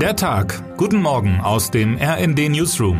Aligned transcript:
Der 0.00 0.14
Tag. 0.14 0.76
Guten 0.76 1.00
Morgen 1.00 1.40
aus 1.40 1.70
dem 1.70 1.96
RND 1.96 2.50
Newsroom. 2.50 2.98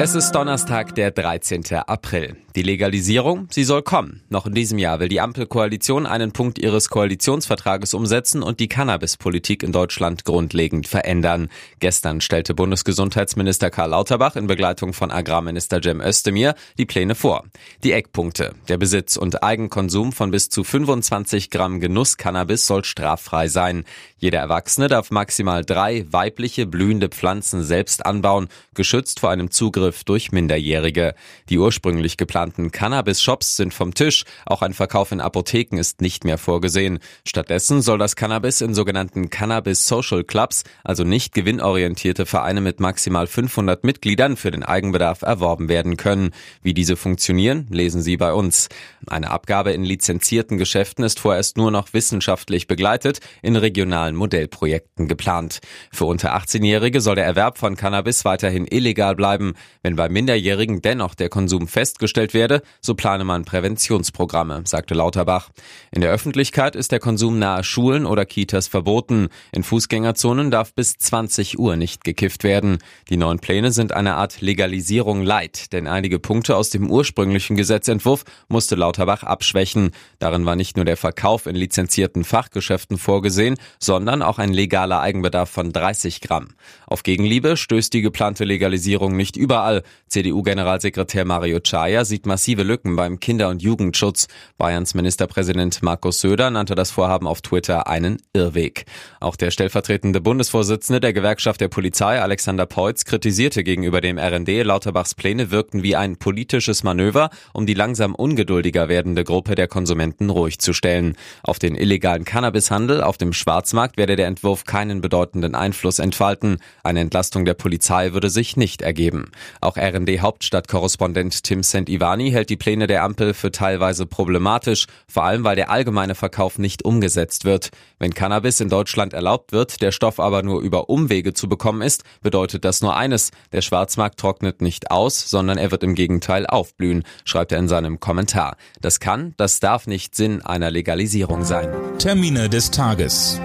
Es 0.00 0.16
ist 0.16 0.32
Donnerstag, 0.32 0.96
der 0.96 1.12
13. 1.12 1.62
April. 1.86 2.43
Die 2.56 2.62
Legalisierung, 2.62 3.48
sie 3.50 3.64
soll 3.64 3.82
kommen. 3.82 4.22
Noch 4.28 4.46
in 4.46 4.54
diesem 4.54 4.78
Jahr 4.78 5.00
will 5.00 5.08
die 5.08 5.20
Ampelkoalition 5.20 6.06
einen 6.06 6.30
Punkt 6.30 6.60
ihres 6.60 6.88
Koalitionsvertrages 6.88 7.94
umsetzen 7.94 8.44
und 8.44 8.60
die 8.60 8.68
Cannabispolitik 8.68 9.64
in 9.64 9.72
Deutschland 9.72 10.24
grundlegend 10.24 10.86
verändern. 10.86 11.48
Gestern 11.80 12.20
stellte 12.20 12.54
Bundesgesundheitsminister 12.54 13.70
Karl 13.70 13.90
Lauterbach 13.90 14.36
in 14.36 14.46
Begleitung 14.46 14.92
von 14.92 15.10
Agrarminister 15.10 15.82
Cem 15.82 16.00
Özdemir 16.00 16.54
die 16.78 16.86
Pläne 16.86 17.16
vor. 17.16 17.42
Die 17.82 17.90
Eckpunkte. 17.90 18.54
Der 18.68 18.78
Besitz 18.78 19.16
und 19.16 19.42
Eigenkonsum 19.42 20.12
von 20.12 20.30
bis 20.30 20.48
zu 20.48 20.62
25 20.62 21.50
Gramm 21.50 21.80
Genuss-Cannabis 21.80 22.68
soll 22.68 22.84
straffrei 22.84 23.48
sein. 23.48 23.84
Jeder 24.16 24.38
Erwachsene 24.38 24.86
darf 24.86 25.10
maximal 25.10 25.64
drei 25.64 26.06
weibliche 26.08 26.66
blühende 26.66 27.08
Pflanzen 27.08 27.64
selbst 27.64 28.06
anbauen, 28.06 28.46
geschützt 28.74 29.18
vor 29.18 29.30
einem 29.30 29.50
Zugriff 29.50 30.04
durch 30.04 30.30
Minderjährige. 30.30 31.16
Die 31.48 31.58
ursprünglich 31.58 32.16
geplanten 32.16 32.43
geplanten 32.44 32.72
Cannabis-Shops 32.72 33.56
sind 33.56 33.72
vom 33.72 33.94
Tisch. 33.94 34.24
Auch 34.44 34.60
ein 34.60 34.74
Verkauf 34.74 35.12
in 35.12 35.20
Apotheken 35.22 35.78
ist 35.78 36.02
nicht 36.02 36.24
mehr 36.24 36.36
vorgesehen. 36.36 36.98
Stattdessen 37.24 37.80
soll 37.80 37.96
das 37.96 38.16
Cannabis 38.16 38.60
in 38.60 38.74
sogenannten 38.74 39.30
Cannabis 39.30 39.88
Social 39.88 40.24
Clubs, 40.24 40.64
also 40.82 41.04
nicht 41.04 41.32
gewinnorientierte 41.32 42.26
Vereine 42.26 42.60
mit 42.60 42.80
maximal 42.80 43.26
500 43.26 43.82
Mitgliedern 43.82 44.36
für 44.36 44.50
den 44.50 44.62
Eigenbedarf 44.62 45.22
erworben 45.22 45.70
werden 45.70 45.96
können. 45.96 46.32
Wie 46.62 46.74
diese 46.74 46.96
funktionieren, 46.96 47.66
lesen 47.70 48.02
Sie 48.02 48.18
bei 48.18 48.34
uns. 48.34 48.68
Eine 49.06 49.30
Abgabe 49.30 49.72
in 49.72 49.82
lizenzierten 49.82 50.58
Geschäften 50.58 51.02
ist 51.02 51.20
vorerst 51.20 51.56
nur 51.56 51.70
noch 51.70 51.94
wissenschaftlich 51.94 52.66
begleitet, 52.66 53.20
in 53.40 53.56
regionalen 53.56 54.16
Modellprojekten 54.16 55.08
geplant. 55.08 55.60
Für 55.90 56.04
unter 56.04 56.36
18-Jährige 56.36 57.00
soll 57.00 57.14
der 57.14 57.24
Erwerb 57.24 57.56
von 57.56 57.76
Cannabis 57.76 58.26
weiterhin 58.26 58.66
illegal 58.66 59.14
bleiben. 59.14 59.54
Wenn 59.82 59.96
bei 59.96 60.10
Minderjährigen 60.10 60.82
dennoch 60.82 61.14
der 61.14 61.30
Konsum 61.30 61.68
festgestellt 61.68 62.33
werde, 62.34 62.62
so 62.80 62.94
plane 62.94 63.24
man 63.24 63.44
Präventionsprogramme, 63.44 64.62
sagte 64.66 64.94
Lauterbach. 64.94 65.50
In 65.90 66.00
der 66.00 66.10
Öffentlichkeit 66.10 66.76
ist 66.76 66.92
der 66.92 67.00
Konsum 67.00 67.38
nahe 67.38 67.64
Schulen 67.64 68.04
oder 68.04 68.26
Kitas 68.26 68.68
verboten. 68.68 69.28
In 69.52 69.62
Fußgängerzonen 69.62 70.50
darf 70.50 70.74
bis 70.74 70.98
20 70.98 71.58
Uhr 71.58 71.76
nicht 71.76 72.04
gekifft 72.04 72.44
werden. 72.44 72.78
Die 73.08 73.16
neuen 73.16 73.38
Pläne 73.38 73.72
sind 73.72 73.92
eine 73.92 74.16
Art 74.16 74.40
Legalisierung 74.40 75.22
light, 75.22 75.72
denn 75.72 75.86
einige 75.86 76.18
Punkte 76.18 76.56
aus 76.56 76.70
dem 76.70 76.90
ursprünglichen 76.90 77.56
Gesetzentwurf 77.56 78.24
musste 78.48 78.74
Lauterbach 78.74 79.22
abschwächen. 79.22 79.92
Darin 80.18 80.44
war 80.46 80.56
nicht 80.56 80.76
nur 80.76 80.84
der 80.84 80.96
Verkauf 80.96 81.46
in 81.46 81.56
lizenzierten 81.56 82.24
Fachgeschäften 82.24 82.98
vorgesehen, 82.98 83.56
sondern 83.78 84.22
auch 84.22 84.38
ein 84.38 84.52
legaler 84.52 85.00
Eigenbedarf 85.00 85.50
von 85.50 85.72
30 85.72 86.20
Gramm. 86.20 86.48
Auf 86.86 87.02
Gegenliebe 87.02 87.56
stößt 87.56 87.92
die 87.92 88.02
geplante 88.02 88.44
Legalisierung 88.44 89.16
nicht 89.16 89.36
überall. 89.36 89.82
CDU-Generalsekretär 90.08 91.24
Mario 91.24 91.60
Chaya 91.60 92.04
sieht 92.04 92.23
massive 92.26 92.62
Lücken 92.62 92.96
beim 92.96 93.20
Kinder- 93.20 93.48
und 93.48 93.62
Jugendschutz. 93.62 94.28
Bayerns 94.58 94.94
Ministerpräsident 94.94 95.82
Markus 95.82 96.20
Söder 96.20 96.50
nannte 96.50 96.74
das 96.74 96.90
Vorhaben 96.90 97.26
auf 97.26 97.42
Twitter 97.42 97.86
einen 97.86 98.18
Irrweg. 98.32 98.86
Auch 99.20 99.36
der 99.36 99.50
stellvertretende 99.50 100.20
Bundesvorsitzende 100.20 101.00
der 101.00 101.12
Gewerkschaft 101.12 101.60
der 101.60 101.68
Polizei, 101.68 102.20
Alexander 102.20 102.66
Peutz, 102.66 103.04
kritisierte 103.04 103.64
gegenüber 103.64 104.00
dem 104.00 104.18
RND, 104.18 104.64
Lauterbachs 104.64 105.14
Pläne 105.14 105.50
wirkten 105.50 105.82
wie 105.82 105.96
ein 105.96 106.16
politisches 106.16 106.82
Manöver, 106.82 107.30
um 107.52 107.66
die 107.66 107.74
langsam 107.74 108.14
ungeduldiger 108.14 108.88
werdende 108.88 109.24
Gruppe 109.24 109.54
der 109.54 109.68
Konsumenten 109.68 110.30
ruhig 110.30 110.58
zu 110.58 110.72
stellen. 110.72 111.16
Auf 111.42 111.58
den 111.58 111.76
illegalen 111.76 112.24
Cannabishandel 112.24 113.02
auf 113.02 113.18
dem 113.18 113.32
Schwarzmarkt 113.32 113.96
werde 113.96 114.16
der 114.16 114.26
Entwurf 114.26 114.64
keinen 114.64 115.00
bedeutenden 115.00 115.54
Einfluss 115.54 115.98
entfalten. 115.98 116.58
Eine 116.82 117.00
Entlastung 117.00 117.44
der 117.44 117.54
Polizei 117.54 118.12
würde 118.12 118.30
sich 118.30 118.56
nicht 118.56 118.82
ergeben. 118.82 119.30
Auch 119.60 119.76
RND-Hauptstadtkorrespondent 119.76 121.42
Tim 121.42 121.62
St. 121.62 121.88
Ivan 121.88 122.13
Giuliani 122.14 122.30
hält 122.30 122.50
die 122.50 122.56
Pläne 122.56 122.86
der 122.86 123.02
Ampel 123.02 123.34
für 123.34 123.50
teilweise 123.50 124.06
problematisch, 124.06 124.86
vor 125.08 125.24
allem 125.24 125.42
weil 125.42 125.56
der 125.56 125.70
allgemeine 125.70 126.14
Verkauf 126.14 126.58
nicht 126.58 126.84
umgesetzt 126.84 127.44
wird. 127.44 127.70
Wenn 127.98 128.14
Cannabis 128.14 128.60
in 128.60 128.68
Deutschland 128.68 129.14
erlaubt 129.14 129.50
wird, 129.50 129.82
der 129.82 129.90
Stoff 129.90 130.20
aber 130.20 130.44
nur 130.44 130.60
über 130.60 130.88
Umwege 130.88 131.34
zu 131.34 131.48
bekommen 131.48 131.82
ist, 131.82 132.04
bedeutet 132.22 132.64
das 132.64 132.82
nur 132.82 132.96
eines, 132.96 133.32
der 133.52 133.62
Schwarzmarkt 133.62 134.20
trocknet 134.20 134.62
nicht 134.62 134.92
aus, 134.92 135.28
sondern 135.28 135.58
er 135.58 135.72
wird 135.72 135.82
im 135.82 135.96
Gegenteil 135.96 136.46
aufblühen, 136.46 137.02
schreibt 137.24 137.50
er 137.50 137.58
in 137.58 137.68
seinem 137.68 137.98
Kommentar. 137.98 138.56
Das 138.80 139.00
kann, 139.00 139.34
das 139.36 139.58
darf 139.58 139.88
nicht 139.88 140.14
Sinn 140.14 140.40
einer 140.42 140.70
Legalisierung 140.70 141.42
sein. 141.42 141.68
Termine 141.98 142.48
des 142.48 142.70
Tages. 142.70 143.40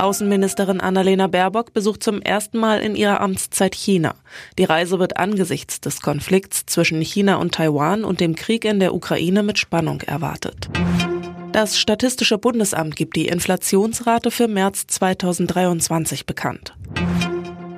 Außenministerin 0.00 0.80
Annalena 0.80 1.26
Baerbock 1.26 1.72
besucht 1.72 2.02
zum 2.02 2.22
ersten 2.22 2.58
Mal 2.58 2.80
in 2.80 2.96
ihrer 2.96 3.20
Amtszeit 3.20 3.74
China. 3.74 4.14
Die 4.58 4.64
Reise 4.64 4.98
wird 4.98 5.16
angesichts 5.18 5.80
des 5.80 6.00
Konflikts 6.00 6.64
zwischen 6.66 7.00
China 7.00 7.36
und 7.36 7.54
Taiwan 7.54 8.04
und 8.04 8.20
dem 8.20 8.34
Krieg 8.34 8.64
in 8.64 8.80
der 8.80 8.94
Ukraine 8.94 9.42
mit 9.42 9.58
Spannung 9.58 10.00
erwartet. 10.00 10.68
Das 11.52 11.78
Statistische 11.78 12.38
Bundesamt 12.38 12.96
gibt 12.96 13.16
die 13.16 13.26
Inflationsrate 13.26 14.30
für 14.30 14.48
März 14.48 14.86
2023 14.86 16.24
bekannt. 16.24 16.74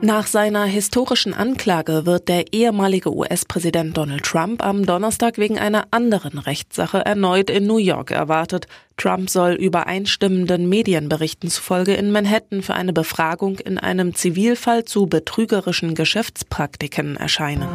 Nach 0.04 0.26
seiner 0.26 0.64
historischen 0.64 1.32
Anklage 1.32 2.06
wird 2.06 2.28
der 2.28 2.52
ehemalige 2.52 3.14
US-Präsident 3.14 3.96
Donald 3.96 4.24
Trump 4.24 4.60
am 4.60 4.84
Donnerstag 4.84 5.38
wegen 5.38 5.60
einer 5.60 5.84
anderen 5.92 6.40
Rechtssache 6.40 7.06
erneut 7.06 7.48
in 7.48 7.68
New 7.68 7.76
York 7.76 8.10
erwartet. 8.10 8.66
Trump 8.96 9.30
soll 9.30 9.52
übereinstimmenden 9.52 10.68
Medienberichten 10.68 11.50
zufolge 11.50 11.94
in 11.94 12.10
Manhattan 12.10 12.62
für 12.62 12.74
eine 12.74 12.92
Befragung 12.92 13.60
in 13.60 13.78
einem 13.78 14.12
Zivilfall 14.16 14.84
zu 14.84 15.06
betrügerischen 15.06 15.94
Geschäftspraktiken 15.94 17.16
erscheinen. 17.16 17.68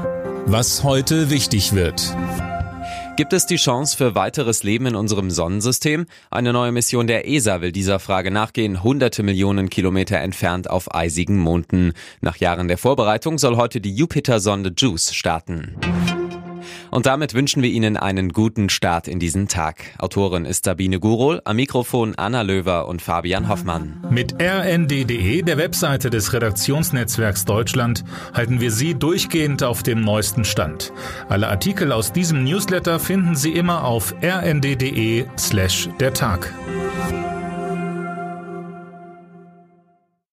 Was 0.45 0.83
heute 0.83 1.29
wichtig 1.29 1.75
wird. 1.75 2.13
Gibt 3.17 3.33
es 3.33 3.47
die 3.47 3.55
Chance 3.55 3.97
für 3.97 4.13
weiteres 4.13 4.61
Leben 4.61 4.85
in 4.85 4.95
unserem 4.95 5.31
Sonnensystem? 5.31 6.05
Eine 6.29 6.53
neue 6.53 6.71
Mission 6.71 7.07
der 7.07 7.27
ESA 7.27 7.61
will 7.61 7.71
dieser 7.71 7.97
Frage 7.97 8.29
nachgehen, 8.29 8.83
hunderte 8.83 9.23
Millionen 9.23 9.71
Kilometer 9.71 10.19
entfernt 10.19 10.69
auf 10.69 10.93
eisigen 10.93 11.39
Monden. 11.39 11.93
Nach 12.21 12.37
Jahren 12.37 12.67
der 12.67 12.77
Vorbereitung 12.77 13.39
soll 13.39 13.57
heute 13.57 13.81
die 13.81 13.95
Jupiter-Sonde 13.95 14.71
JUICE 14.77 15.15
starten. 15.15 15.75
Und 16.91 17.05
damit 17.05 17.33
wünschen 17.33 17.63
wir 17.63 17.69
Ihnen 17.69 17.97
einen 17.97 18.33
guten 18.33 18.69
Start 18.69 19.07
in 19.07 19.19
diesen 19.19 19.47
Tag. 19.47 19.77
Autorin 19.99 20.45
ist 20.45 20.65
Sabine 20.65 20.99
Gurol, 20.99 21.41
am 21.45 21.55
Mikrofon 21.55 22.15
Anna 22.15 22.41
Löwer 22.41 22.87
und 22.87 23.01
Fabian 23.01 23.49
Hoffmann. 23.49 24.05
Mit 24.09 24.35
rnd.de, 24.41 25.41
der 25.41 25.57
Webseite 25.57 26.09
des 26.09 26.33
Redaktionsnetzwerks 26.33 27.45
Deutschland, 27.45 28.03
halten 28.33 28.61
wir 28.61 28.71
Sie 28.71 28.93
durchgehend 28.93 29.63
auf 29.63 29.83
dem 29.83 30.01
neuesten 30.01 30.45
Stand. 30.45 30.93
Alle 31.29 31.47
Artikel 31.49 31.91
aus 31.91 32.11
diesem 32.11 32.43
Newsletter 32.43 32.99
finden 32.99 33.35
Sie 33.35 33.51
immer 33.51 33.83
auf 33.83 34.13
rnd.de 34.21 35.25
slash 35.37 35.89
der 35.99 36.13
Tag. 36.13 36.53